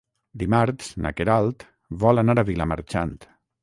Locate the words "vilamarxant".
2.53-3.19